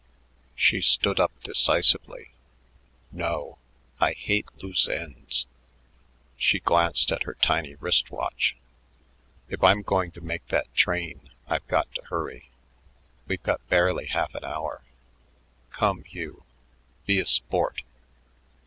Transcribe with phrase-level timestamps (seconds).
[0.55, 2.31] She stood up decisively.
[3.11, 3.59] "No.
[3.99, 5.45] I hate loose ends."
[6.39, 8.57] She glanced at her tiny wrist watch.
[9.47, 12.49] "If I'm going to make that train, I've got to hurry.
[13.27, 14.81] We've got barely half an hour.
[15.69, 16.45] Come, Hugh.
[17.05, 17.83] Be a sport."